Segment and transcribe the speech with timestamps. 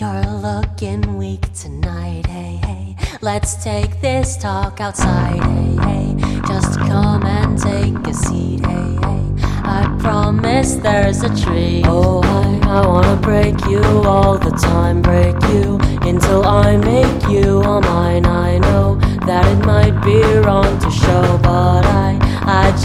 [0.00, 2.96] You're looking weak tonight, hey, hey.
[3.22, 6.40] Let's take this talk outside, hey, hey.
[6.48, 9.24] Just come and take a seat, hey, hey.
[9.62, 11.82] I promise there's a tree.
[11.84, 17.33] Oh, I, I wanna break you all the time, break you until I make you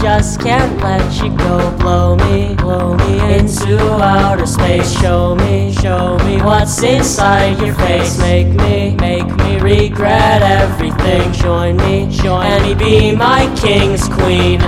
[0.00, 1.76] just can't let you go.
[1.78, 4.90] Blow me, blow me into outer space.
[5.00, 8.18] Show me, show me what's inside your face.
[8.18, 11.32] Make me, make me regret everything.
[11.32, 14.60] Join me, join me, be my king's queen.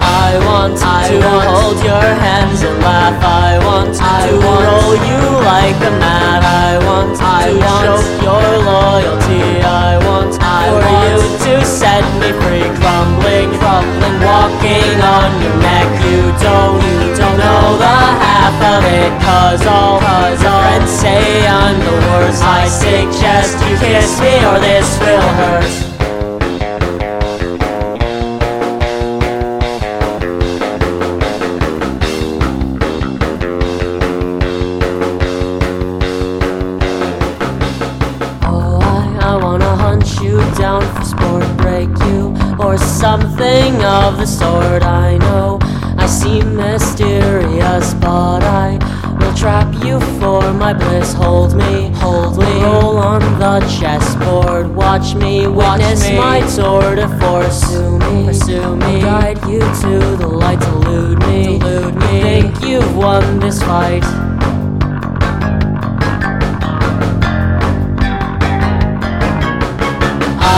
[0.00, 3.22] I want I to want hold your hands and laugh.
[3.24, 6.42] I want I to want roll you like a mat.
[6.44, 8.21] I want I to want show
[12.40, 12.66] free.
[12.80, 15.88] Crumbling, crumbling, walking on your neck.
[16.08, 19.12] You don't, you don't know the half of it.
[19.20, 22.42] Cause all, cause all friends say I'm the worst.
[22.42, 25.91] I suggest you kiss me or this will hurt.
[42.72, 44.82] Or something of the sort.
[44.82, 45.58] I know
[45.98, 48.78] I seem mysterious, but I
[49.20, 51.12] will trap you for my bliss.
[51.12, 54.74] Hold me, hold me, roll on the chessboard.
[54.74, 56.16] Watch me witness me.
[56.16, 57.60] my tour de force.
[57.60, 62.22] Pursue me, pursue me, guide you to the light, delude me, delude me.
[62.22, 64.04] Think you've won this fight.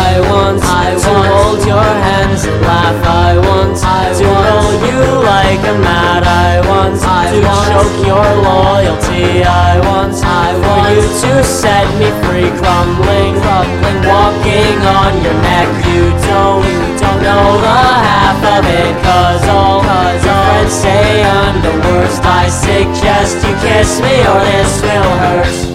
[0.07, 1.24] I want I want
[1.55, 2.99] hold your hands and laugh.
[3.07, 6.23] I want I to want roll you like a mat.
[6.27, 9.43] I want I to want choke your loyalty.
[9.45, 12.51] I want I for want you to set me free.
[12.59, 15.71] Crumbling, crumbling, walking on your neck.
[15.87, 16.67] You don't,
[16.99, 17.79] don't know the
[18.11, 18.95] half of it.
[19.07, 22.23] Cause all, cause your friends say I'm the worst.
[22.25, 25.74] I suggest you kiss me or this will hurt.